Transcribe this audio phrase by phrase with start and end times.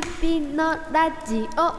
[0.00, 1.72] ピピのラジオ。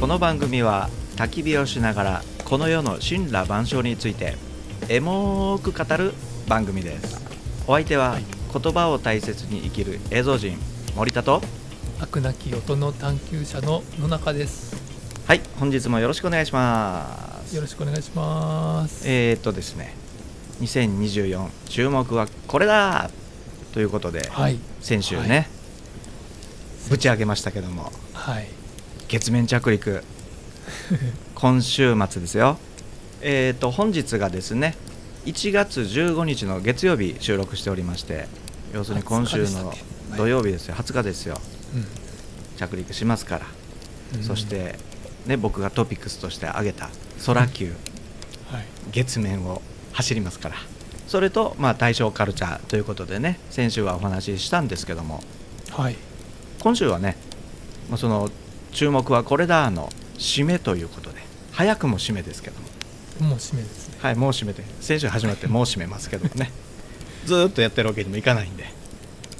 [0.00, 4.36] この番組は焚き火をしながらこの世の神羅万象について
[4.88, 6.14] エモーく語る
[6.48, 7.22] 番組です。
[7.66, 8.16] お相手は
[8.50, 10.56] 言葉を大切に生きる映像人
[10.94, 11.42] 森田と
[12.00, 14.85] 飽くなき音の探求者の野中です
[15.26, 17.56] はい本日もよろしくお願いします。
[17.56, 19.02] よろしくお願いします。
[19.08, 19.92] えー、っとですね
[20.60, 23.10] 2024注目はこれだ
[23.72, 24.60] ということで、はい。
[24.80, 25.48] 先週ね、
[26.88, 28.46] ぶち上げましたけどもはい。
[29.08, 30.04] 月面着陸
[31.34, 32.56] 今週末ですよ。
[33.20, 34.76] えっ、と本日がですね
[35.24, 38.28] 1月15日の月曜日収録しておりまして
[38.72, 39.74] 要するに今週20日でしたの
[40.18, 40.76] 土曜日ですよ。
[40.76, 41.36] 20日ですよ。
[42.58, 43.46] 着陸しますから、
[44.14, 44.22] うん。
[44.22, 44.78] そして、
[45.26, 46.88] ね、僕がトピックスとして挙げた
[47.24, 47.74] 空球。
[48.50, 48.64] はい。
[48.92, 49.60] 月面を
[49.92, 50.56] 走りますから。
[51.06, 55.22] それと、まあ、対象カルチャーということでね先週はお話ししたんですけども。
[55.70, 55.96] はい。
[56.60, 57.16] 今週はね
[57.88, 58.30] まあその
[58.72, 61.18] 注目はこれだの締めということで
[61.52, 63.28] 早くも締めですけども。
[63.28, 63.98] もう締めですね。
[64.00, 66.50] はいもう締めて先週始まってもう締めますけどもね。
[67.24, 68.64] ずーっとやってるわけにもいかないんで。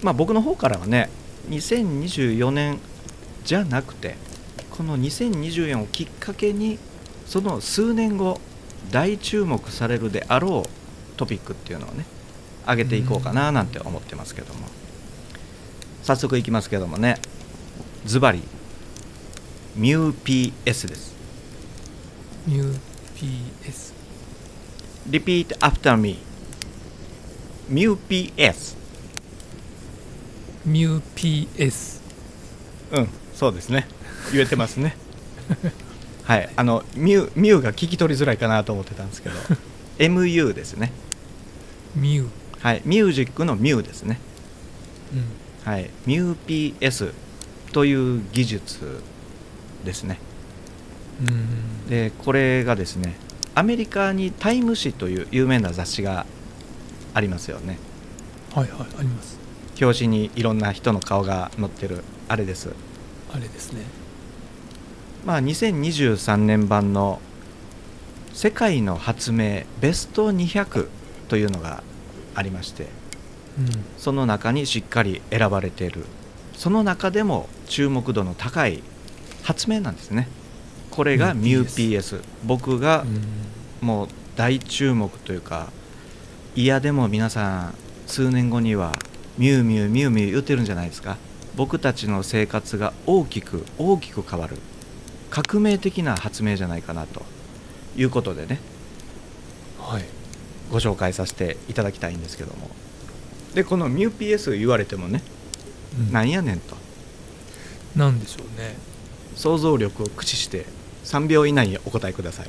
[0.03, 1.11] まあ僕の方からはね
[1.51, 2.79] 2024年
[3.45, 4.17] じゃなくて
[4.77, 6.79] この2024をきっかけに
[7.27, 8.41] その数年後
[8.91, 12.05] 大注目されるであろうトピックっていうのをね
[12.67, 14.67] 上げていこうかななんて思ってますけども。
[16.03, 17.17] 早速いきますけどもね。
[18.05, 18.43] ズバリ。
[19.75, 21.15] ミュー PS です。
[22.47, 22.79] ミュー
[23.65, 23.93] PS
[25.11, 26.19] Repeat after me.
[27.69, 28.77] ミュー PS
[30.65, 32.01] ミュー PS
[32.93, 33.89] うんそうですね
[34.33, 34.97] 言えてますね。
[36.25, 36.51] はい。
[36.57, 39.37] あのミュミューが聞き取りづらいかなと思ってたんですけど。
[39.99, 40.93] MU ですね。
[41.95, 42.29] ミュー。
[42.61, 42.83] はい。
[42.85, 44.19] ミュージックのミューですね。
[45.15, 45.73] うん。
[45.73, 45.91] はい。
[46.05, 47.13] ミュー PS
[47.73, 49.03] という技術
[49.85, 50.19] ですね。
[51.21, 51.89] うん。
[51.89, 53.17] でこれがですね
[53.55, 56.27] アメリカにタイム誌という有名な雑誌が
[57.15, 57.79] ありますよね。
[58.55, 58.87] はいはい。
[58.99, 59.39] あります。
[59.81, 62.71] 表紙にいろんな人の顔が載ってるあれです。
[63.33, 63.83] あれですね
[65.25, 67.21] まあ、2023年版の
[68.33, 70.89] 世界の発明ベスト200
[71.29, 71.83] というのが
[72.35, 72.89] ありまして
[73.59, 73.85] うん。
[73.97, 76.05] その中にしっかり選ばれている。
[76.55, 78.83] その中でも注目度の高い
[79.43, 80.29] 発明なんですね。
[80.91, 83.87] これがミュー PS 僕がうん。
[83.87, 85.71] もう大注目というか
[86.55, 87.75] 嫌でも皆さん
[88.07, 88.93] 数年後には
[89.39, 91.17] ミューミューミューミュー言ってるんじゃないですか。
[91.57, 94.57] 僕たちの生活が大きく大きく変わる
[95.31, 97.23] 革命的な発明じゃないかなと
[97.97, 98.59] いうことでね。
[99.81, 100.05] はい。
[100.71, 102.71] ご紹介させていただきたいんですけども。
[103.55, 105.23] でこのミュー PS 言われてもね、
[105.99, 106.13] うん。
[106.13, 106.77] なんやねんと。
[107.95, 108.77] なんでしょうね。
[109.35, 110.67] 想像力を駆使して
[111.05, 112.47] 3秒以内にお答えください。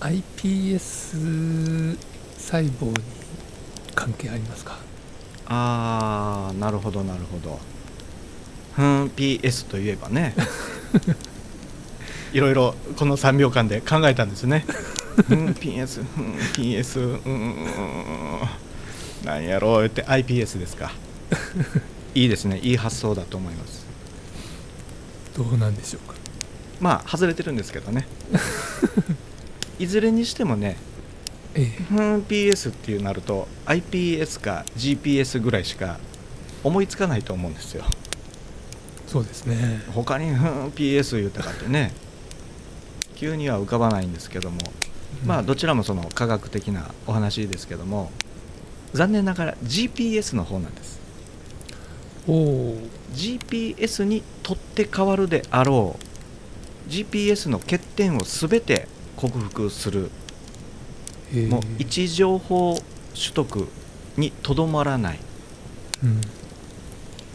[0.00, 1.96] iPS
[2.38, 2.94] 細胞に
[3.94, 4.78] 関係ありますか？
[5.46, 7.58] あーなるほどなるほど
[8.76, 10.34] ふーん PS といえばね。
[12.32, 14.66] いろいろこの3秒間で考えたんですね。
[15.16, 18.48] ふーん PS ふーん PS うーん。
[19.24, 20.92] なんやろうって iPS ですか。
[22.14, 22.60] いいですね。
[22.62, 23.86] いい発想だと思います。
[25.36, 26.14] どうなんでしょうか。
[26.78, 28.06] まあ外れてるんですけどね。
[29.78, 30.76] いずれにしてもね
[31.54, 31.94] ええ。
[32.28, 35.98] PS っていうなると iPS か GPS ぐらいしか
[36.64, 37.84] 思いつかないと思うんですよ
[39.06, 39.82] そうですね。
[39.94, 41.92] 他に PS 言ったかってね。
[43.14, 44.58] 急には浮かばないんですけども、
[45.24, 48.10] まあどちらもその科学的なお話ですけども。
[48.92, 50.98] 残念ながら GPS の方なんです。
[52.26, 52.78] おお
[53.14, 55.96] GPS に取って変わるであろ
[56.88, 56.90] う。
[56.90, 60.10] GPS の欠点を全て克服する。
[61.32, 61.48] ー。
[61.48, 62.78] もう位置情報
[63.14, 63.68] 取得
[64.16, 65.18] にとどまらない
[66.02, 66.20] うん。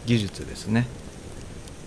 [0.05, 0.87] 技術ですね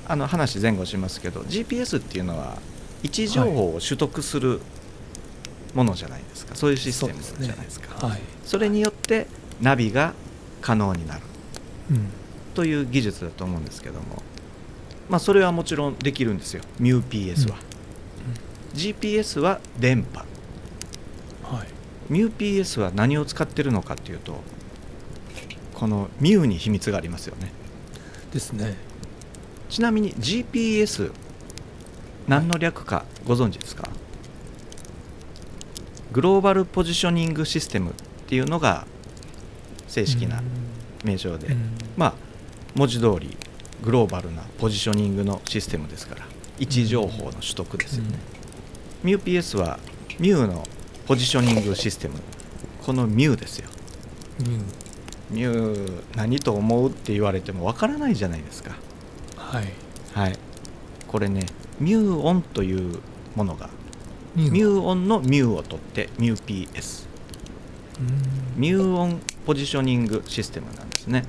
[0.07, 2.59] あの話前後しますけど GPS っていうのは
[3.03, 4.61] 位置情報を取得する
[5.75, 8.07] ものじゃないですか、そういうシステムじゃないですか。
[8.07, 8.21] はい。
[8.45, 9.27] それによって
[9.61, 10.15] ナビが
[10.61, 11.21] 可能になる。
[11.91, 12.09] うん。
[12.55, 14.23] という技術だと思うんですけども。
[15.09, 16.63] まあそれはもちろんできるんですよ。
[16.81, 17.59] MUPS は、
[18.75, 20.25] GPS は電波。
[21.43, 21.69] はい。
[22.13, 24.43] MUPS は何を使ってるのかっていうと
[25.75, 27.51] この MU に秘密がありますよね。
[28.33, 28.77] ですね
[29.75, 31.11] ちなみに GPS
[32.29, 33.89] 何の略かご存知ですか、
[36.13, 37.95] グローバルポジショニングシステムっ
[38.29, 38.87] ていうのが
[39.89, 40.45] 正式な
[41.03, 41.77] 名称で、うん。
[41.97, 42.15] まあ
[42.77, 43.37] 文字通り
[43.83, 46.21] グローバルなポジショニングのシステムですから
[46.61, 48.17] 位置情報の取得ですよね、
[49.03, 49.81] ミュー PS は
[50.21, 50.63] ミューの
[51.09, 52.15] ポジショニングシステム。
[52.81, 53.69] このミューですよ。
[54.39, 54.65] うん
[55.37, 58.77] ミュー何と思うって言われてもわからないじゃないですか
[59.51, 59.73] はい。
[60.13, 60.39] はい。
[61.09, 61.47] これね
[61.81, 63.01] ミューオンという
[63.37, 63.71] ものが
[64.35, 67.07] ミミューオンのミューを取ってミュー PS
[68.01, 68.61] うん。
[68.61, 71.25] ミューオンポジショニングシステムなんですね。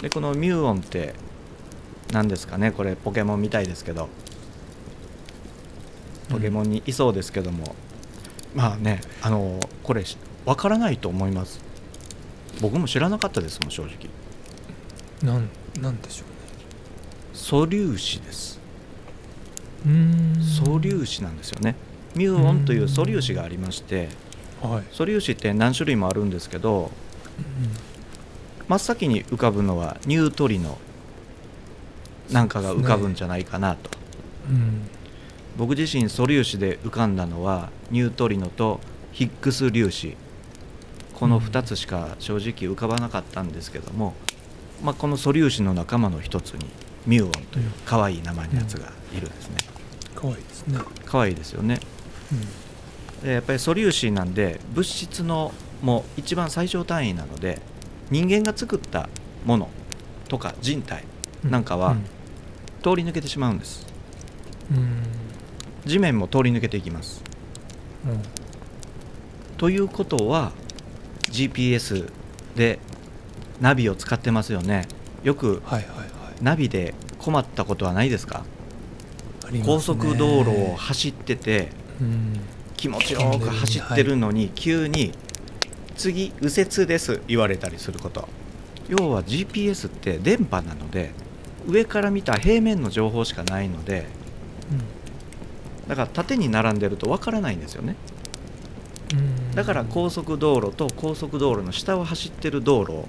[0.00, 1.14] でこのミューオンって
[2.12, 2.72] 何ですかね？
[2.72, 4.08] これポケモンみたいですけど。
[6.28, 7.74] ポケモンにいそうですけども、
[8.54, 10.02] まあねあのこれ
[10.46, 11.60] わからないと思います。
[12.60, 14.08] 僕も知らなかったですもん正直。
[15.22, 15.48] なん
[15.80, 16.24] なんでしょ
[17.32, 18.60] 素粒子です。
[20.40, 21.74] 素粒子なんですよね。
[22.14, 24.08] ミューオンという素粒子がありまして
[24.60, 24.82] はい。
[24.92, 26.90] 素粒子って何種類もあるんですけど
[28.68, 30.78] 真っ先に浮かぶのはニュートリノ
[32.30, 33.90] なんかが浮かぶんじゃないかなと、
[34.48, 34.88] うん。
[35.56, 38.80] 僕自身素粒子で浮かんだのはニュートリノと
[39.12, 40.16] ヒッグス粒子。
[41.14, 44.14] この2つしか正直浮かばなかったんですけども、
[44.82, 46.66] まあ、この素粒子の仲間の一つに
[47.06, 49.56] ミューオンという可愛い名前のやつがいるんですね。
[50.14, 50.78] 可愛いですね。
[51.04, 51.80] 可愛いですよね。
[53.22, 55.52] でやっぱり素粒子なんで物質の
[55.82, 57.60] もう一番最小単位なので
[58.10, 59.08] 人間が作った
[59.44, 59.68] もの
[60.28, 61.04] とか人体
[61.44, 61.96] うんなんかは
[62.82, 63.86] 通り抜けてしまうんです。
[64.70, 64.76] うん。
[64.76, 65.02] うん
[65.84, 67.22] 地面も通り抜けていきます。
[68.06, 68.22] うん。
[69.56, 70.52] ということは
[71.30, 72.08] GPS
[72.56, 72.78] で
[73.60, 74.86] ナビを使ってますよね。
[75.24, 76.11] よくはいはいはい
[76.42, 78.44] ナビで困ったことはないですか？
[79.64, 81.68] 高速道路を走ってて
[82.00, 82.40] うん。
[82.76, 85.12] 気持ちよく走ってるのに急に
[85.96, 88.28] 「次右折です」言われたりすること。
[88.88, 91.12] 要は GPS って電波なので
[91.68, 94.06] 上から見た平面の情報しかないので
[95.86, 97.94] だから縦に並んでるとわからないんですよね。
[99.12, 99.54] うん。
[99.54, 103.04] だから高速道路と高速道路の下を走ってる道路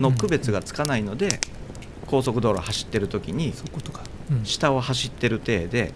[0.00, 1.40] の区別がつかないので
[2.08, 3.52] 高速道路走ってる時に
[4.44, 5.92] 下を走ってる体で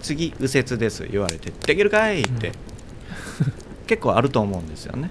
[0.00, 2.22] 次右折です言われてできるかい？
[2.22, 2.54] って、うん
[3.86, 5.10] 結構あると思うんですよね。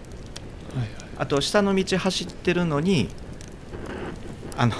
[1.19, 3.07] あと下の道走ってるのに
[4.57, 4.73] あの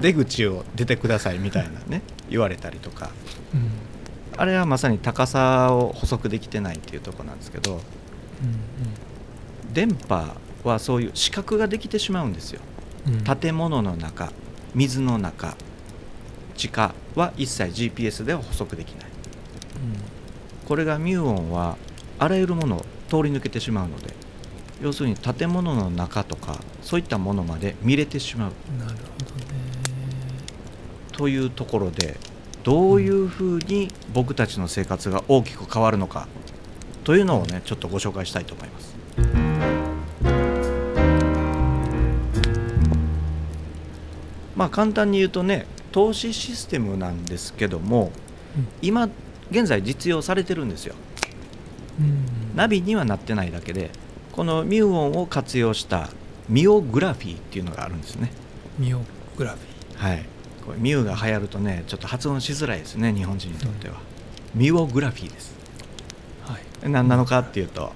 [0.00, 3.10] 出口を出てくださいみたいなね言われたりとか。
[3.52, 3.68] うん。
[4.36, 7.80] あれはまさに高さを補足できてないっていうところなんですけど
[9.72, 12.60] 電波はそういう視覚ができてしまうんですよ。
[13.40, 14.30] 建物の中
[14.74, 15.56] 水の中
[16.56, 19.06] 地下は一切 GPS では補足できない。
[20.66, 21.76] これがミューオンは
[22.18, 22.78] あらゆるものを
[23.08, 24.14] 通り抜けてしまうので
[24.80, 28.52] 要するに建物の中とかそういったものまで見れてしまう。
[28.70, 29.42] うんなるほどね。
[31.12, 32.16] というところで
[32.64, 36.28] どういうふうに僕たちの生活が大きく変わるのか
[37.04, 39.41] というのをねちょっとご紹介したいと思います。
[44.62, 48.12] まあ簡単に言うとね投資システムなんですけども
[48.56, 48.68] うん。
[48.80, 49.08] 今
[49.50, 50.94] 現在実用されてるんですよ。
[52.00, 52.56] うん。
[52.56, 53.90] ナビにはなってないだけで
[54.30, 56.10] このミューオンを活用した
[56.48, 58.30] ミオグラフィーっていうのがあるんですね。
[58.78, 59.00] ミオ
[59.36, 59.58] グラフ
[59.96, 60.24] はい、
[60.64, 63.96] これミューが流行るとねちょっと発音しづらいですね日本人にとっては、
[64.54, 65.54] ミオグラフィーです。
[66.44, 66.90] ィーはい。
[66.90, 67.92] 何なのかっていうと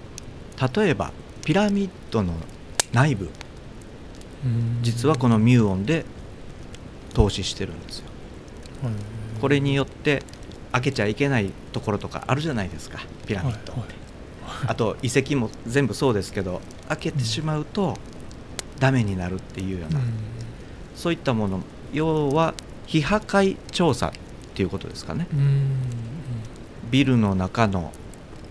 [0.75, 1.13] 例えば
[1.45, 2.35] ピラミッドの
[2.93, 3.31] 内部。
[4.45, 4.79] うん。
[4.83, 6.05] 実はこのミューオンで
[7.17, 8.05] 投資してるんですよ。
[8.83, 8.93] はい
[9.41, 10.23] これによって
[10.73, 13.01] 開けちゃいけないところとかあるじゃないですか。
[13.27, 14.69] ピラミッドって、はいはい。
[14.69, 17.99] あと遺跡も全部そうですけど開けてしまうと
[18.79, 20.01] ダメになるっていうような、
[20.95, 21.61] そういったもの。
[21.93, 22.55] 要は
[22.87, 24.13] 非破壊調査っ
[24.55, 25.27] ていうことですかね。
[25.33, 25.39] うん。
[25.39, 25.71] うん。
[26.91, 27.93] ビルの中の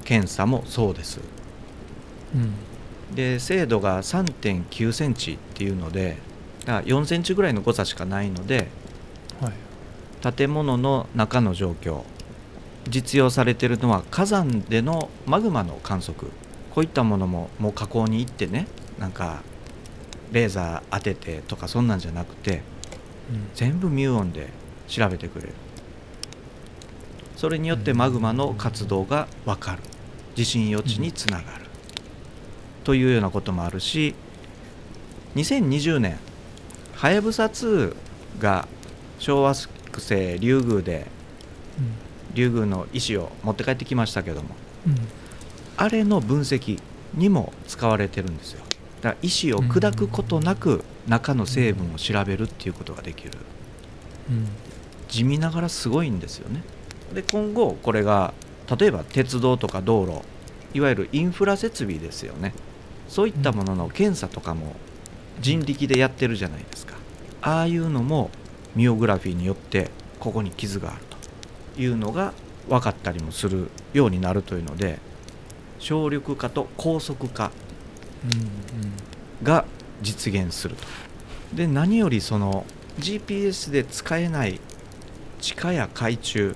[0.04, 1.20] 検査もそうです。
[2.34, 3.16] うん。
[3.16, 6.18] で精度が3 9センチっていうので
[6.66, 8.68] だから4センチぐらいの誤差しかないので
[9.42, 10.34] はい。
[10.34, 12.04] 建物の中の状況
[12.90, 16.32] 実用されているのは火山でのマグマの観測。
[16.74, 18.68] こういったものももう火口に行ってね
[19.00, 19.42] なんか
[20.32, 22.62] レーザー当ててとかそんなんじゃなくて
[23.32, 23.50] うん。
[23.54, 24.50] 全部ミューオンで
[24.88, 25.54] 調べてくれる。
[27.38, 29.80] それによってマグマの活動が分かる。
[30.36, 31.66] 地震予知につながる。
[32.86, 34.14] というようなこともあるし
[35.36, 36.18] 2020年
[36.96, 37.96] はやぶさ2
[38.40, 38.68] が
[39.20, 41.08] 昭和惑星リュウグウで
[42.34, 44.50] リュウグウの石を持って帰ってきましたけども
[44.88, 44.92] うん。
[44.94, 44.98] うん
[45.78, 46.80] あれの分析
[47.14, 48.62] にも使われてるんですよ。
[49.02, 53.32] だから石を砕くことなく中の成分を調べるっていうことができる。
[54.30, 54.48] うん。
[55.08, 56.64] 地味ながらすごいんですよね。
[57.14, 58.34] で今後これが
[58.80, 60.22] 例えば鉄道とか道路
[60.74, 62.54] いわゆるインフラ設備ですよね。
[63.08, 64.76] そういったものの検査とかも
[65.42, 66.85] 人力でやってるじゃないですか
[67.46, 68.32] ああいうのも
[68.76, 70.98] ミオグラフィーによってここに傷がある
[71.76, 72.34] というのが
[72.68, 74.98] 分かったりもするようになるというので
[75.78, 77.52] 省力化と高速化
[79.44, 79.66] が
[80.02, 80.84] 実現すると。
[81.54, 82.66] で何よりその
[83.00, 84.60] GPS で使えない
[85.40, 86.56] 地下や海中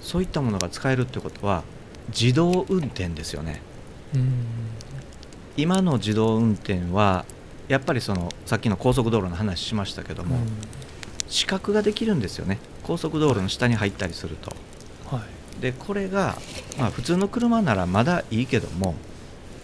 [0.00, 1.62] そういったものが使えるってことは
[2.08, 3.62] 自動運転ですよね。
[5.56, 7.24] 今の自動運転は
[7.68, 10.42] やっぱりそのさっきの高速道路の話しましたけども、うん。
[11.28, 12.58] 視覚ができるんですよね。
[12.82, 14.52] 高速道路の下に入ったりすると。
[15.14, 15.60] はい。
[15.60, 16.36] でこれが、
[16.78, 18.94] まあ、普通の車ならまだいいけども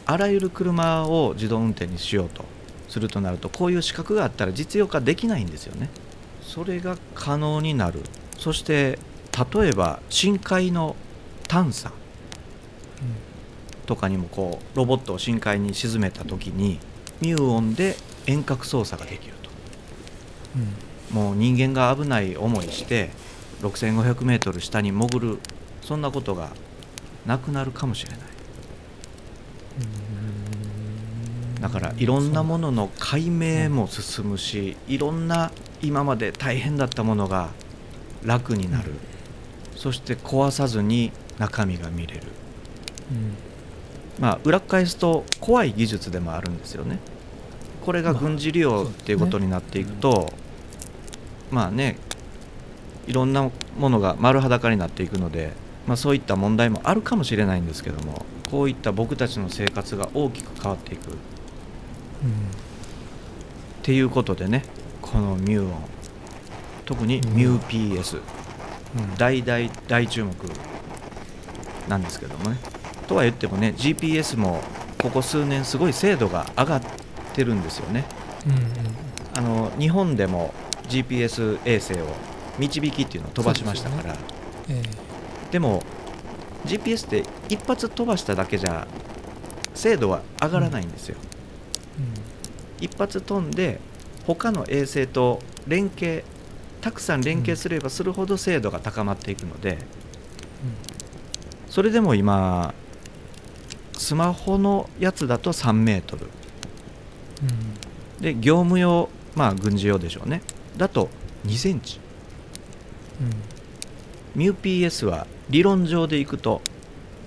[0.06, 2.44] あらゆる車を自動運転にしようと
[2.88, 5.90] するとなるとこういう資格があったら実用化できないんですよね。
[6.42, 8.00] それが可能になる。
[8.38, 8.98] そして
[9.52, 10.96] 例えば深海の
[11.48, 11.92] 探査
[13.86, 16.78] とかにもこうロボットを深海に沈めた時に
[17.20, 17.96] ミューオンで
[18.26, 19.50] 遠隔操作ができると。
[20.56, 23.10] うんもう人間が危ない思いして
[23.62, 25.38] 6500メートル下に潜る
[25.80, 26.50] そんなことが
[27.26, 28.20] なくなるかもしれない。
[31.60, 35.50] だからいろんなものの解明も進むしいろんな
[35.82, 37.50] 今まで大変だったものが
[38.24, 38.92] 楽になる。
[39.74, 42.22] そして壊さずに中身が見れる。
[43.10, 43.47] うん。
[44.18, 46.98] まあ裏返すと怖い技術でもあるんですよね。
[47.84, 50.30] これが軍事利用っていうことになっていくと
[51.50, 51.96] まあね
[53.06, 55.52] いろんなものが丸裸になっていくので、
[55.86, 61.12] まあ、そういった問題もあるかもしれないんですけどもこういった僕たちの生活が大きく変わっていく。
[61.12, 61.14] っ
[63.82, 64.64] ていうことでね
[65.00, 65.70] このミューオン。
[66.84, 69.14] 特にミュー PS うん。
[69.16, 70.34] 大大大注目
[71.88, 72.58] なんですけどもね
[73.08, 74.62] とは言ってもね GPS も
[74.98, 76.82] ここ数年すごい精度が上がっ
[77.34, 78.04] てるんですよね。
[78.46, 78.98] うんうん
[79.34, 80.52] あの日本でも
[80.88, 82.06] GPS 衛星を
[82.58, 84.16] 導きっていうのを飛ばしましたから。
[84.68, 84.82] え
[85.52, 85.82] でも
[86.66, 88.86] GPS って一発飛ばしただけじゃ
[89.74, 91.16] 精度は上がらないんですよ、
[92.80, 93.80] え一発飛んで
[94.26, 96.24] 他の衛星と連携
[96.80, 99.78] たくさん連携すればするほど精度が高まっていくので、
[101.70, 102.74] それでも今
[103.98, 106.26] スマホのやつだと3メートル。
[107.42, 108.22] うん。
[108.22, 110.42] で業務用まあ軍事用でしょうね。
[110.76, 111.08] だと
[111.46, 112.00] 2センチ。
[113.20, 114.40] うん。
[114.40, 116.62] ミュー PS は理論上でいくと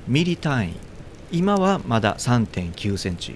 [0.07, 0.73] ミリ単位。
[1.31, 3.35] 今はまだ3 9センチ。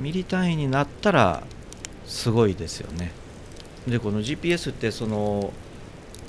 [0.00, 1.42] ミリ単位になったら
[2.06, 3.12] すごいですよね。
[3.86, 5.52] でこの GPS ってその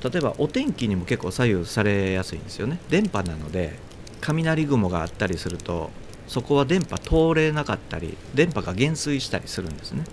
[0.04, 2.80] 例えばお天気にも結構左右されやすいんですよね。
[2.90, 3.80] 電波なので
[4.20, 5.90] 雷雲があったりすると
[6.32, 10.06] そこは電波通れなかったり電波が減衰したりするんですね。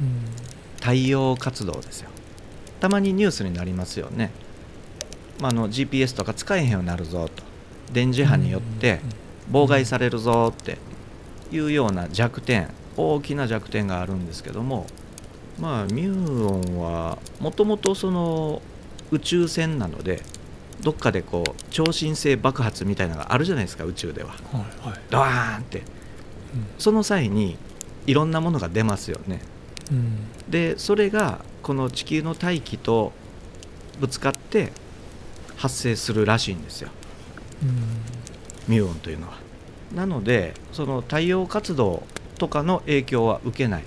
[0.00, 2.10] うん太陽活動ですよ。
[2.80, 4.32] たまにニュースになりますよね、
[5.38, 7.44] まあ、あの GPS とか使えへんようになるぞと。
[7.92, 8.98] 電磁波によって
[9.52, 10.78] 妨害されるぞって。
[11.52, 12.68] いうような弱点。
[12.96, 14.88] 大きな弱点があるんですけども。
[15.60, 18.60] まあミューオンはもともとその
[19.12, 20.22] 宇宙船なので
[20.82, 24.30] どっかでこう超新星爆発みたいなのがあるじゃないですか宇宙では。
[24.30, 24.36] は
[24.84, 25.00] いはい。
[25.10, 25.82] ドワーンって。
[26.78, 27.56] その際に
[28.06, 29.40] いろんなものが出ますよね。
[29.90, 30.18] うん。
[30.50, 33.12] でそれがこの地球の大気と
[34.00, 34.72] ぶつかって
[35.56, 36.90] 発生するらしいんですよ。
[37.62, 38.74] うん。
[38.74, 39.34] ミューオンというのは。
[39.94, 42.02] なのでその太陽活動
[42.38, 43.84] とかの影響は受けない。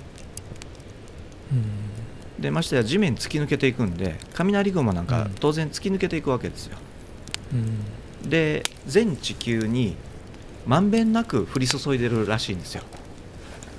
[1.51, 2.41] うん。
[2.41, 5.35] でましてや地面突き抜けていくんで雷雲なんかうん。
[5.39, 6.77] 当然突き抜けていくわけですよ
[8.23, 8.29] うん。
[8.29, 9.95] で全地球に
[10.65, 12.83] まんべんなく降り注いでるらしいんですよ。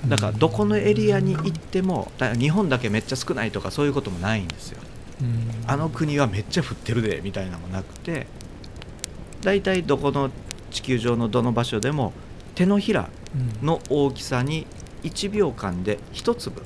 [0.07, 4.79] だからどこのエリアに行っても日本だけめっちゃ少ないとかそういうこともないんですよ。
[5.21, 5.49] うん。
[5.67, 8.27] あの国はめっちゃ降ってるでみたいなのもなくて
[9.41, 10.29] 大体どこの
[10.71, 12.13] 地球上のどの場所でも
[12.55, 13.09] 手のひら
[13.61, 13.67] うん。
[13.67, 14.65] の大きさに
[15.03, 16.63] 1秒間で1粒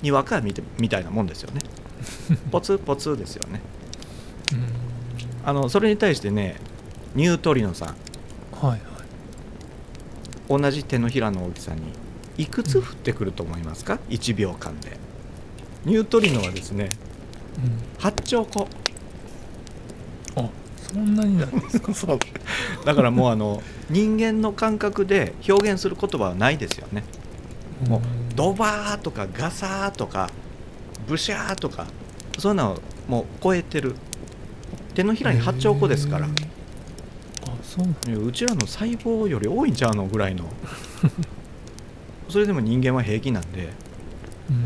[0.00, 1.60] にわかみたみたいなもんですよね。
[2.50, 3.60] ポツポツですよね。
[3.76, 3.81] うん
[5.44, 6.56] あのそれに対してね
[7.14, 7.88] ニュートリノさん。
[8.60, 8.80] はいはい。
[10.48, 11.82] 同じ手のひらの大きさに
[12.38, 14.96] いくつ降ってくると思いますか？1秒間で。
[15.84, 16.88] ニュートリノはですね
[17.98, 18.04] うん。
[18.04, 18.68] 8兆個。
[20.92, 21.92] そんなになんですか？
[21.94, 22.18] そう。
[22.84, 27.02] だからもうあの人間の感覚で表現する言葉はないですよね。
[27.88, 28.00] もう
[28.36, 30.28] ドバーとかガサーとか
[31.08, 31.86] ブシャーとか
[32.38, 33.94] そういうのをもう超えてる
[34.94, 36.26] 手のひらに8兆個ですから。
[36.26, 36.30] あ
[37.62, 40.44] そういやうちらの細胞より多いんちゃうのぐらいの。
[42.28, 43.60] それでも人間は平気なんで。
[43.60, 43.70] いや
[44.50, 44.56] うん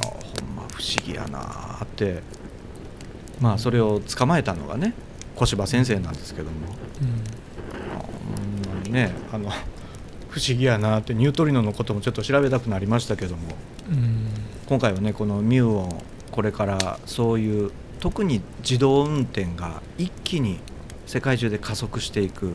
[0.00, 2.22] ほんま不思議やなーって。
[3.40, 4.94] まあそれを捕まえたのがね
[5.34, 6.52] 小柴先生なんですけども。
[7.98, 9.50] ほんまにねあの
[10.30, 13.42] 不思議やなってニュートリノのこともちょっと調べたくなりましたけども。
[13.90, 13.94] うん。
[13.94, 14.28] うん
[14.66, 17.70] 今回はねこのミューオンこれからそういう
[18.04, 20.58] 特に自動運転が一気に
[21.06, 22.52] 世界中で加速していく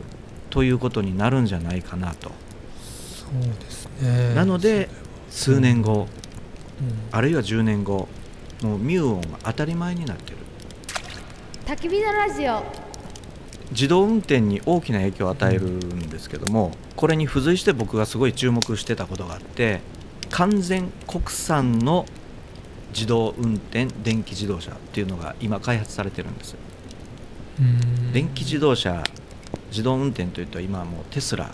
[0.48, 2.30] ということになるんじゃないかなと。
[2.78, 4.32] そうですね。
[4.36, 4.88] なので
[5.28, 6.06] 数年後
[6.80, 7.08] うん。
[7.10, 8.06] あるいは10年後
[8.62, 10.36] もうミューオンが当たり前になってる。
[11.66, 12.62] 焚き火のラジオ。
[13.72, 19.80] 自動運転に大きな影響を与えるんですけどもこれに付随して僕がすごい注目してたことがあって
[20.30, 22.04] 完全国産の
[22.92, 26.56] 自動運転電気自動車っていうのが今開発されてるんです。
[27.58, 28.12] うん。
[28.12, 29.02] 電気自動車
[29.70, 31.50] 自動運転というと今はもうテスラ。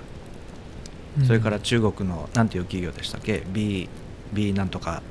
[1.26, 3.88] それから中国の何ていう企業でしたっけ？B,
[4.34, 5.02] B なんとか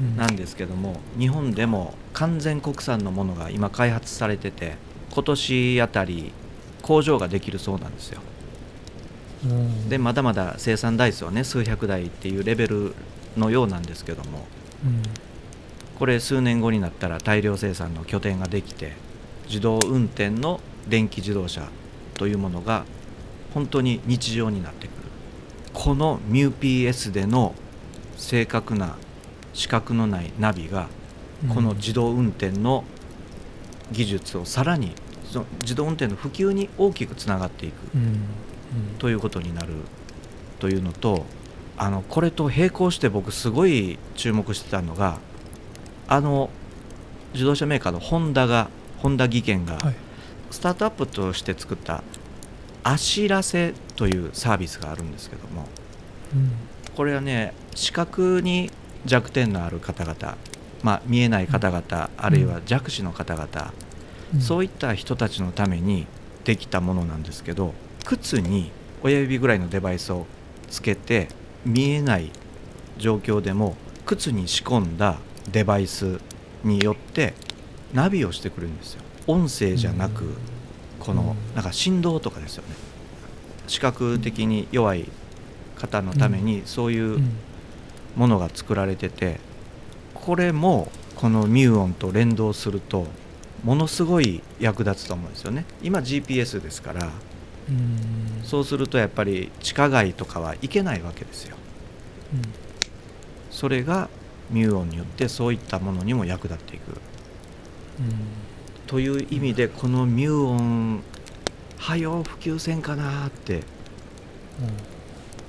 [0.00, 0.16] うん。
[0.16, 4.76] なんですけども日本でも完全国産のものが今開発されてて
[5.12, 6.32] 今年あたり
[6.82, 8.20] 工場ができるそうなんですよ。
[9.44, 9.88] うん。
[9.88, 12.94] でまだまだ生産台数はね数百台っていうレベル
[13.36, 14.46] のようなんですけども。
[14.84, 15.23] うん
[15.98, 18.92] これ数年後になったら大量生産の拠点ができて
[19.46, 21.68] 自動運転の電気自動車
[22.14, 22.84] というものが
[23.52, 24.96] 本当に日常になってくる。
[25.72, 27.54] この MUPS での
[28.16, 28.96] 正確な
[29.52, 30.88] 視覚のないナビが
[31.52, 32.84] この自動運転の
[33.92, 34.92] 技術をさらに
[35.30, 37.74] その自動運転の普及に大きくつながっていく。
[38.98, 39.74] ということになる。
[40.58, 41.26] というのと
[41.76, 45.18] あのこれと並行して僕すごい注目してたのが
[46.08, 46.50] あの
[47.32, 49.94] 自動車メーカーのホンダがホンダ技研がはい。
[50.50, 52.04] スタートアップとして作った
[52.84, 55.66] あしらせというサービスがあるんですけども
[56.34, 56.52] うん。
[56.94, 58.70] これはね視覚に
[59.04, 60.36] 弱点のある方々、
[60.82, 63.74] まあ、見えない方々、あるいは弱視の方々、
[64.34, 64.40] うん。
[64.40, 66.06] そういった人たちのために
[66.44, 68.70] できたものなんですけど靴に
[69.02, 70.26] 親指ぐらいのデバイスを
[70.70, 71.28] つけて
[71.64, 72.30] 見えない
[72.98, 75.18] 状況でも靴に仕込んだ
[75.50, 76.20] デバイス
[76.62, 77.34] によって
[77.92, 79.02] ナビをしてくれるんですよ。
[79.26, 80.34] 音声じゃなくうん。
[81.00, 81.54] このうん。
[81.54, 82.74] なんか振動とかですよね。
[83.66, 85.08] 視覚的に弱い
[85.76, 87.36] 方のためにそういううん。
[88.16, 89.40] ものが作られてて
[90.14, 93.06] これもこのミューオンと連動すると
[93.64, 95.64] ものすごい役立つと思うんですよね。
[95.82, 97.10] 今 GPS ですから
[97.68, 98.42] うん。
[98.44, 101.56] そうするとやっぱり地下街とかは行けないわけですよ。
[102.34, 102.42] うん。
[103.50, 104.08] それが
[104.50, 106.90] ミューオンによってそういったものにも役立っていく。
[106.90, 106.96] うん。
[108.86, 111.02] という意味でこのミューオン
[111.78, 113.62] はよ普及せんかなって。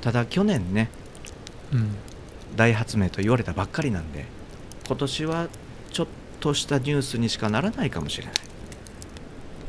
[0.02, 0.90] ただ去年ね
[1.74, 1.96] うん。
[2.56, 4.26] 大発明と言われたばっかりなんで
[4.88, 5.48] 今年は
[5.92, 6.08] ちょっ
[6.40, 8.34] としたニュースにしかならないかもしれない。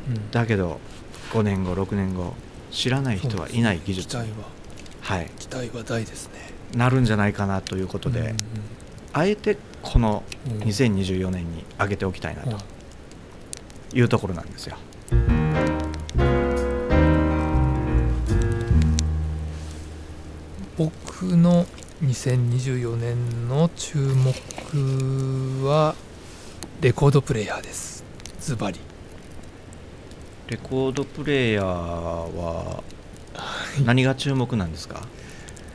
[0.09, 0.31] うん。
[0.31, 0.79] だけど
[1.31, 2.33] 5年後6年後
[2.71, 4.17] 知らない人はいない技術。
[4.17, 4.47] に期待は。
[5.01, 6.51] はい、期待は大ですね。
[6.75, 8.37] なるんじゃないかなということで、うん
[9.17, 10.59] あえてこのうん。
[10.59, 12.49] 2024年に上げておきたいなうん。
[12.51, 12.57] と
[13.95, 14.77] いうところなんですよ。
[20.77, 21.65] 僕の
[22.03, 25.95] 2024年の注目は
[26.81, 28.03] レコードプレイヤーです。
[28.39, 28.79] ズバリ。
[30.47, 32.83] レコードプレーヤーは
[33.83, 35.01] 何が注目なんですか？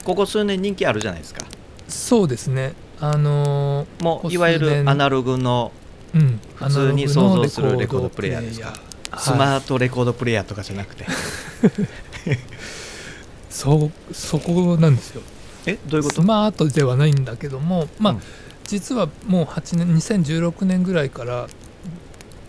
[0.05, 1.45] ここ数年人気あるじゃないですか。
[1.89, 5.73] そうですねあのーもういわゆるアナログの
[6.15, 8.61] うん普通に想像するレコードプレイヤーです。
[8.61, 9.23] かアナログのレコードプレイヤー。
[9.23, 11.05] スマはいートレコードプレイヤーとかじゃなくて、
[13.51, 15.23] そうそこなんですよ。
[15.67, 16.23] えどういうこと？
[16.23, 18.21] スマートではないんだけどもまあ、うん。
[18.65, 21.49] 実はもう8年2016年ぐらいから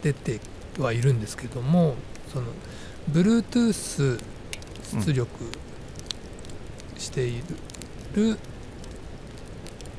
[0.04, 0.40] 出て
[0.78, 1.96] はいるんですけども
[2.32, 2.46] その
[3.12, 4.20] Bluetooth
[5.06, 5.28] 出力
[6.98, 7.42] してい
[8.16, 8.38] る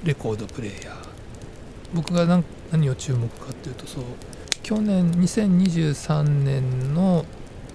[0.05, 0.97] レコードプレイヤー、
[1.95, 4.05] 僕が何何を注目かっていうとそう
[4.63, 7.25] 去年2023年の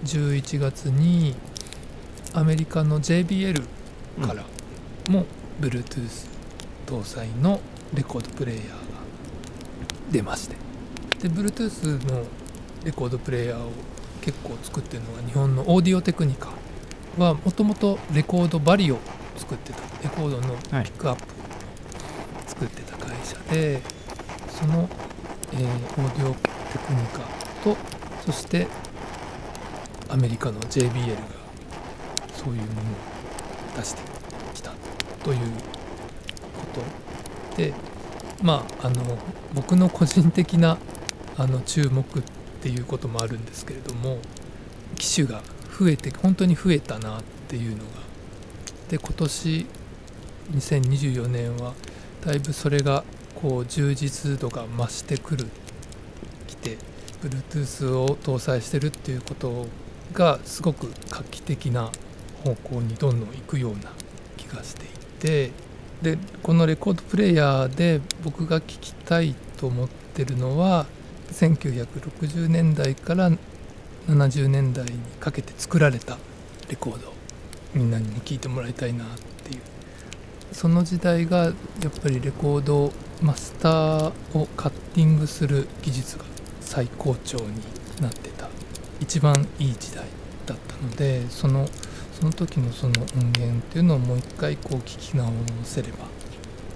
[0.03, 1.35] 11月に
[2.33, 3.63] アメリカの JBL
[4.25, 4.43] から
[5.09, 5.25] も
[5.59, 6.27] Bluetooth
[6.85, 7.59] 搭載の
[7.93, 8.75] レコードプレイヤーが
[10.11, 10.55] 出まして。
[11.21, 12.23] で Bluetooth の
[12.83, 13.71] レコードプレイヤーを
[14.21, 16.49] 結構作ってるのが日本のオーディオテクニカ
[17.17, 18.99] はもともとレコードバリを
[19.37, 19.79] 作ってた。
[20.03, 21.38] レコードのピックアップ
[22.59, 23.79] 作ってた会社で、
[24.49, 24.89] その、
[25.53, 27.19] えーオーディオテクニカ
[27.63, 27.77] と
[28.25, 28.67] そして
[30.09, 31.21] アメリカの JBL が
[32.33, 32.65] そういうものを
[33.77, 34.01] 出して
[34.53, 34.73] きた
[35.23, 36.81] というこ
[37.53, 37.73] とで
[38.43, 39.17] まああの
[39.53, 40.77] 僕の個人的な
[41.37, 42.23] あの注目っ
[42.61, 44.19] ていうこともあるんですけれども
[44.97, 45.41] 機種が
[45.79, 47.83] 増えて本当に増えたなっていうのが。
[48.89, 49.65] で今年
[50.51, 51.73] 2024年は
[52.25, 53.03] だいぶそれが
[53.41, 55.47] こう充実度が増してくる
[56.47, 56.77] きて
[57.21, 59.67] Bluetooth を搭載してるっていうこと
[60.13, 61.91] がすごく画期的な
[62.43, 63.91] 方向にどんどん行くような
[64.37, 64.87] 気がしてい
[65.19, 65.51] て
[66.01, 70.85] でこのレコードプレーヤーで僕が聞きたいと思ってるのは
[71.31, 73.31] 1960年代から
[74.07, 76.17] 70年代にかけて作られた
[76.69, 77.19] レコード。
[77.73, 79.28] みんなにも聞いてもらいたいなっていう
[80.51, 81.53] その時代がやっ
[82.01, 86.25] ぱりレコードマスターをカッティングする技術が
[86.61, 87.47] 最高潮に
[88.01, 88.49] なってた。
[88.99, 90.05] 一番いい時代
[90.45, 91.67] だったのでその
[92.19, 95.31] その時のその音源っていうのをもう一回こう聞き直
[95.63, 96.05] せれば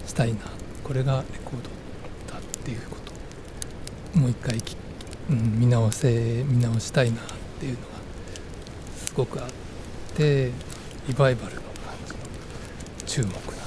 [0.08, 0.40] したいな
[0.84, 2.98] これがレコードだっていうこ
[4.14, 4.58] ともう一回、
[5.30, 7.24] うん、見直せ見直したいなっ
[7.60, 7.86] ていうのが
[8.96, 9.50] すごくあっ
[10.16, 10.52] て
[11.08, 11.72] リバイバルの感
[12.06, 12.20] じの
[13.06, 13.63] 注目な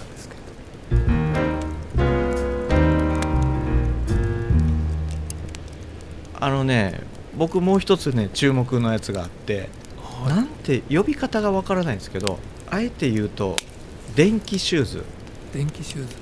[6.41, 7.01] あのね
[7.37, 9.69] 僕もう一つね注目のやつがあって
[10.29, 12.39] なんて呼び方がわからないんですけど
[12.71, 13.57] あえて言うと
[14.15, 15.05] 電気シューズ。
[15.53, 16.17] 電気シューズ。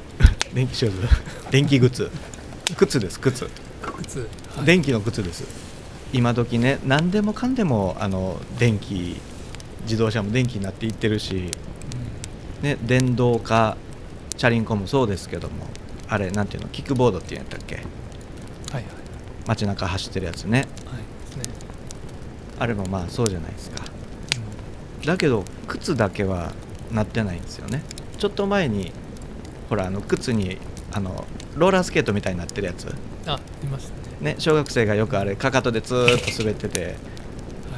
[0.52, 1.08] 電気シューズ。
[1.50, 2.10] 電気靴
[2.76, 3.48] 靴です靴。
[3.96, 4.64] 靴、はい。
[4.64, 5.44] 電気の靴です。
[6.12, 9.20] 今時ね何でもかんでもあの電気
[9.82, 11.50] 自動車も電気になっていってるし、
[12.62, 13.76] ね、電動化
[14.36, 15.66] チャリンコもそうですけども
[16.08, 17.76] あれなんていうのキックボードっていうんやったっけ？
[17.76, 17.84] はい
[18.74, 18.84] はい
[19.46, 20.58] 街中走ってるやつね。
[20.58, 20.66] はい。
[20.66, 20.66] で
[21.32, 21.54] すね、
[22.58, 23.84] あれもまあそうじゃないですか。
[25.02, 26.52] うだけど靴だけは
[26.90, 27.82] なってないんですよね。
[28.18, 28.92] ちょっと前に
[29.68, 30.58] ほらあの靴に
[30.92, 31.24] あの
[31.56, 32.84] ローラースケートみたいになってるやつ。
[32.84, 32.88] ん、
[33.26, 34.32] あいましたね。
[34.32, 36.84] ね小学生がよくあれかかとでずーっと滑ってて。
[36.84, 36.92] は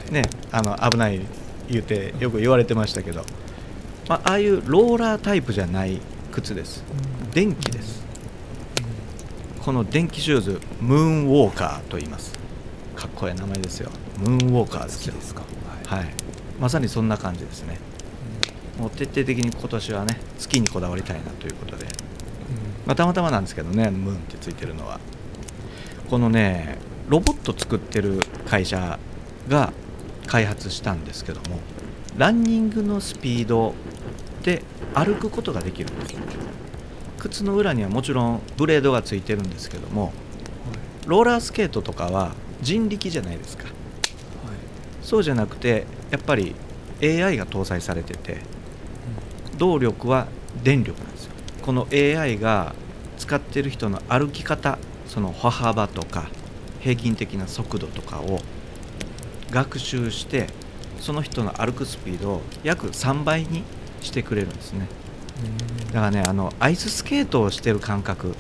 [0.09, 0.13] い。
[0.13, 1.21] ねあの危ない
[1.69, 3.25] 言うてよく言われてましたけど、
[4.09, 6.01] まあああいうローラータイプじゃない
[6.33, 6.85] 靴です。
[7.25, 7.31] うん。
[7.31, 8.05] 電気です。
[8.05, 8.06] う
[9.67, 12.33] この電気シューズムーンウォーカーと言います。
[12.95, 13.91] かっこいい名前ですよ。
[14.17, 15.43] ムーンウォーカーんですよ好きですか？
[15.89, 16.15] はい、はい。
[16.61, 17.81] まさにそんな感じですね。
[18.79, 21.91] もう徹底的に今年はね月にこだわりたいなということで、うん。
[22.87, 25.01] まあ、たまたまなんですけどねムーンってついてるのは。
[26.09, 29.01] このねロボット作ってる会社
[29.49, 29.73] が
[30.29, 31.59] 開発したんですけども
[32.17, 33.75] ランニングのスピード
[34.45, 34.63] で
[34.95, 36.15] 歩くことができるんです
[37.29, 40.13] 靴の裏にはもちろんブレードがついてるんですけども
[41.07, 43.65] ローラースケートとかは人力じゃないですか。
[43.65, 43.73] はい。
[45.03, 46.55] そうじゃなくてやっぱり
[47.03, 48.39] AI が搭載されてて
[49.59, 50.27] 動力は
[50.65, 51.33] 電力なんですよ。
[51.63, 52.75] この AI が
[53.19, 56.29] 使ってる人の歩き方その歩幅とか
[56.81, 58.41] 平均的な速度とかを
[59.51, 60.49] 学習して
[61.01, 63.63] その人の歩くスピードを約3倍に
[64.01, 64.89] してくれるんですね。
[65.01, 65.06] うん
[65.89, 68.35] だからねあのアイススケートをしてる感覚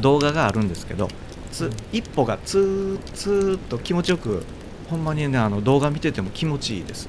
[0.00, 1.08] 動画があるんですけど
[1.56, 4.44] つ一歩がツーツーっと気持ちよく
[4.90, 7.08] ほんまにねあの動画見てても気持ちいいです。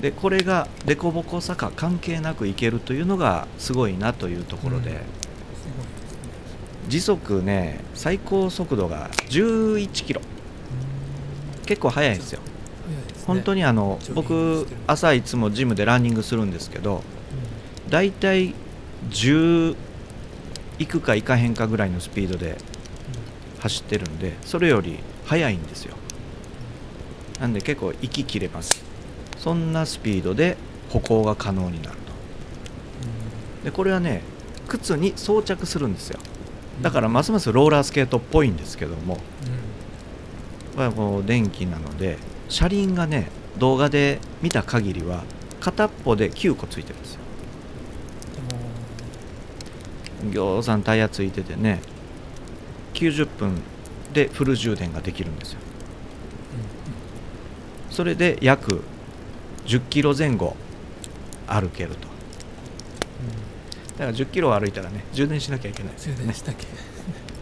[0.00, 4.96] でこれが凸凹坂関係なくいけるというのがすごいなというところで、うん。
[6.88, 10.20] 時速ね最高速度が11キロ。
[10.20, 11.64] うん。
[11.64, 12.40] 結構速いですよ。
[12.40, 12.51] 早いですね
[13.26, 17.02] 本当にあの僕朝いつもジムでランニングするんですけど
[17.88, 18.54] だいたい
[19.10, 19.76] 10
[20.78, 22.56] 行くか行かへんかぐらいのスピードで
[23.60, 25.94] 走ってるんでそれより速いんですよ。
[27.40, 28.82] なんで結構息切れます。
[29.38, 30.56] そんなスピードで
[30.90, 33.64] 歩行が可能になると。
[33.64, 34.22] でこれはね
[34.68, 36.18] 靴に装着するんですよ。
[36.80, 39.18] だからますますローラースケートっぽいんですけども。
[40.76, 42.16] まあこう電気なので
[42.52, 45.24] 車輪がね動画で見た限りは
[45.60, 47.20] 片っぽで9個ついてるんですよ。
[50.30, 51.80] ぎょうさんタイヤついててね
[52.94, 53.62] 90分
[54.12, 55.58] でフル充電ができるんですよ。
[57.90, 58.82] それで約
[59.64, 60.54] 10キロ前後
[61.46, 62.08] 歩けると。
[63.98, 65.92] だから10キロ歩いたらね充電しなきゃいけない。
[65.94, 66.66] ですよね充電したっけ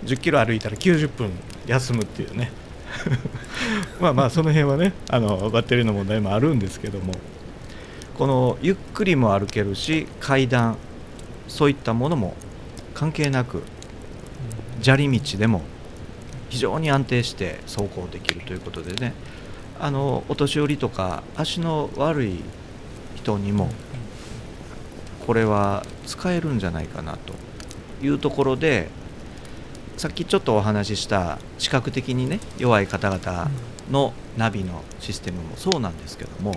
[0.07, 1.31] 10キロ歩いたら90分
[1.67, 2.53] 休むっていうね
[4.01, 7.15] まあまあその辺はねあのバッテリーの問題もあるんですけども。
[8.21, 10.77] このゆっくりも歩けるし階段
[11.49, 12.35] そういったものも
[12.93, 13.63] 関係なく
[14.83, 15.63] 砂利道でも
[16.51, 19.15] 非常に安定して走行できるということでね。
[19.81, 22.41] あのお年寄りとか足の悪い
[23.17, 23.71] 人にも
[25.27, 27.33] これは使えるんじゃないかなと
[28.05, 28.91] いうところで
[30.01, 33.51] さっきちょっとお話しした視覚的にね弱い方々
[33.91, 36.55] のナビのシステムもそうなんですけども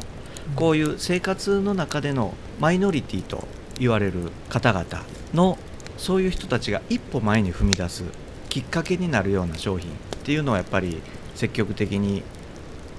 [0.56, 3.46] こういう生活の中でのマイノリティと
[3.78, 4.86] 言われる方々
[5.34, 5.58] の
[5.98, 8.06] そういう人たちが一歩前に踏み出す
[8.48, 11.02] きっかけになるような商品っていうのをやっぱり
[11.36, 12.24] 積極的に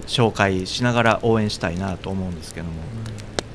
[0.06, 2.72] 紹介しながら応援したいなと思うんですけども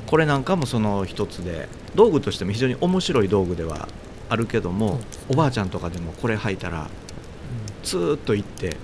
[0.07, 3.87] これなんかもその一つで道具としても非常に面白い道具では
[4.29, 6.87] あるけどもおばあちゃんとかでもこれ履いたら
[7.83, 8.77] ツーッと行って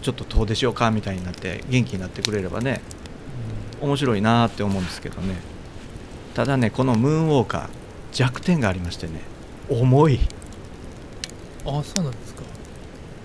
[0.00, 2.80] ちょっと遠出しようかみたいになって元気になってくれればね
[3.80, 5.34] 面白いなって思うんですけどね。
[6.34, 7.68] ただねこのムーンウォーカー
[8.12, 9.20] 弱点がありましてね
[9.68, 10.20] 重い。
[11.66, 12.42] ああそうなんですか。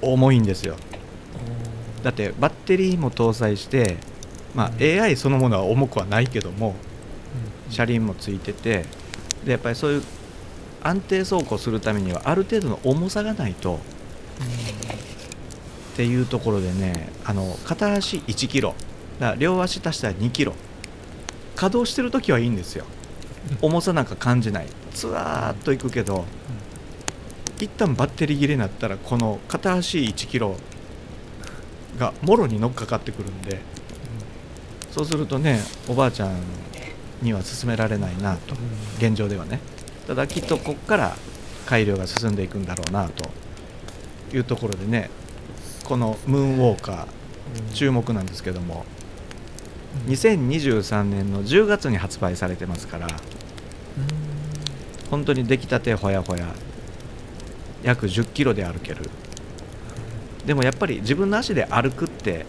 [0.02, 0.76] 重いんですよ。
[2.04, 3.98] だってバッテリーも搭載して、
[4.54, 5.02] まあ、うん。
[5.02, 6.76] AI そのものは重くはないけども
[7.70, 8.86] 車輪もついてて
[9.46, 10.04] でやっぱりそういう
[10.84, 13.80] 安定走行するためにはある程度の重さがないと。
[15.94, 18.76] っていうところでねあの片足1キロ
[19.20, 20.54] だ両足足したら2キロ。
[21.56, 22.86] 稼働してる時はいいんですよ。
[23.62, 24.68] 重さなんか感じない。
[24.94, 26.26] ツワーっといくけど
[27.60, 30.56] 一旦バッテリー切れになったらこの片足1キロ
[31.98, 33.60] がもろに乗っかかってくるんで
[34.92, 36.36] そうするとねおばあちゃん
[37.22, 38.56] には勧められないなと。
[39.00, 39.60] 現状ではね。
[40.08, 41.16] ただきっとここから
[41.66, 43.30] 改良が進んでいくんだろうなと
[44.36, 45.10] いうところでね
[45.84, 48.86] このムーンウォーカー注目なんですけども
[50.08, 53.08] 2023年の10月に発売されてますから
[55.12, 56.46] 本当に出来たてほやほや
[57.84, 59.10] 約1 0キロで歩ける。
[60.46, 62.46] でもやっぱり自分の足で歩くって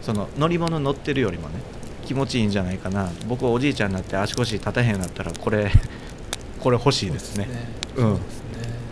[0.00, 1.60] その乗り物乗ってるよりもね
[2.04, 3.10] 気持ちいいんじゃないかな。
[3.26, 5.70] 僕おじいちゃんになって足腰立たへんなったらこれ
[6.64, 7.46] これ欲しいですね。
[7.96, 8.04] うん。
[8.04, 8.44] そうですね。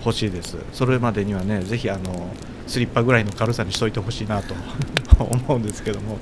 [0.04, 0.58] 欲しいです。
[0.74, 2.30] それまでにはねぜひあの
[2.66, 4.54] スリッパぐらいの軽さにしといてほしいなと
[5.18, 6.18] 思うんですけども。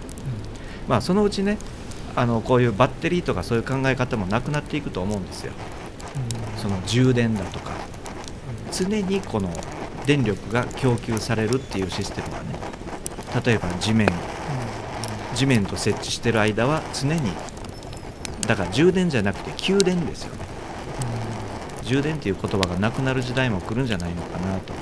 [0.89, 1.59] まあそのうちね
[2.15, 5.53] あのこういうバッテリーとかそういう考え方もなくなっていくと思うんですよ。
[6.57, 7.73] その充電だとか。
[8.73, 9.51] 常にこの
[10.07, 12.45] 電力が供給されるっていうシステムがね
[13.45, 14.09] 例えば地面。
[15.35, 17.33] 地面と設置してる間は常に
[18.47, 20.50] だから充電じゃなくて給電ですよね
[21.91, 24.73] 充電っていう言葉がなくなる時代も来るんじゃないのかなと。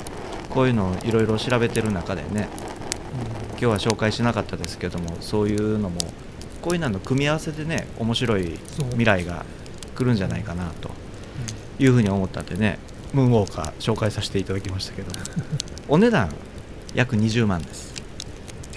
[0.50, 2.48] こういうのをいろいろ調べてる中でね。
[3.52, 5.98] 今日は紹介しなかったですけどもそういうのも
[6.62, 8.56] こういうのの組み合わせでね面白い
[8.90, 9.44] 未来が
[9.96, 10.90] 来るんじゃないかなと
[11.80, 12.78] いうふうに思ったんでね
[13.12, 15.16] ムーンウォーカー紹介させていただきましたけども。
[15.88, 16.28] お値段
[16.94, 17.94] 約20万です。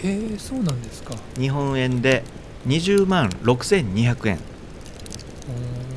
[0.03, 1.13] えー、そうなんですか。
[1.37, 2.23] 日本円で
[2.67, 4.39] 20万6200円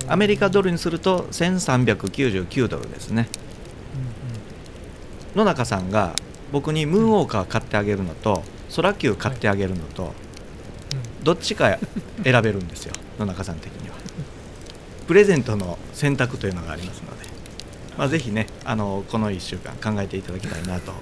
[0.08, 3.28] アメリカドルにすると1399ドルですね。
[5.34, 6.14] 野中さんが
[6.52, 10.12] 僕にムーンウォーカー買ってあげるのとソラキュー買ってあげるのと
[11.24, 11.78] どっちか
[12.22, 13.96] 選べるんですよ 野中さん的には。
[15.06, 17.26] プレゼントの選択というのがありますので、
[17.98, 20.92] まあ、ぜひねあのこの1週間考えていただきたいなと、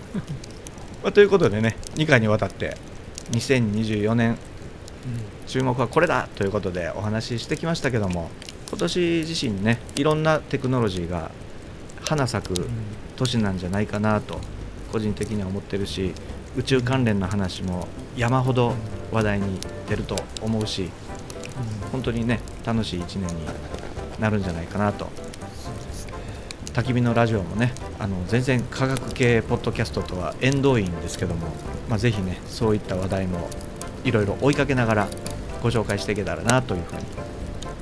[1.04, 2.76] まあ、ということでね2回にわたって
[3.32, 4.38] 2024年
[5.46, 8.30] 注目はこれだということでお話ししてきましたけども
[8.72, 11.30] 今年自身ねいろんなテクノロジーが
[12.00, 12.68] 花咲く
[13.16, 14.40] 年なんじゃないかなと
[14.90, 16.14] 個人的には思ってるし
[16.56, 18.74] 宇宙関連の話も山ほど
[19.12, 20.88] 話題に出ると思うし
[21.92, 23.44] 本当にね楽しい1年に
[24.18, 25.10] なるんじゃないかなと。
[26.72, 31.48] 焚き火のラジオもねあの全然科学系ポッドキャストとは縁遠いんですけども、
[31.86, 33.50] まあ、ぜひねそういった話題も
[34.04, 35.08] いろいろ追いかけながら
[35.62, 37.02] ご紹介していけたらなというふうに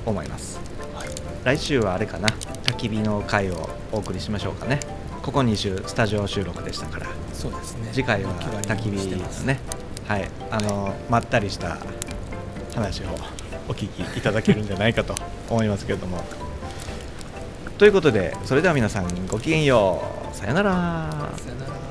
[0.05, 0.57] 思います。
[0.57, 0.70] はい
[1.43, 2.29] 来週はあれかな。
[2.63, 4.79] 焚き火の回をお送りしましょうかね。
[5.23, 7.07] ここ2週スタジオ収録でしたから。
[7.33, 7.89] そうですね。
[7.91, 8.31] 次回は
[8.63, 9.43] 焚き火してます。
[9.43, 9.59] ね
[10.07, 10.29] はい。
[10.51, 11.79] あのまったりした
[12.75, 13.05] 話を
[13.67, 15.15] お聞きいただけるんじゃないかと
[15.49, 16.23] 思いますけれども。
[17.79, 19.99] ということでそれでは皆さんごきげんよ
[20.31, 20.35] う。
[20.35, 20.71] さよなら。
[21.37, 21.90] さよなら